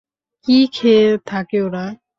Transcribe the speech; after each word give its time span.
কী 0.47 0.57
খেয়ে 0.73 1.07
থাকে 1.27 1.57
ওরা? 1.61 1.85